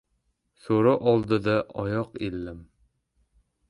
So‘ri 0.67 0.95
oldida 1.13 1.59
oyoq 1.87 2.21
ildim. 2.31 2.69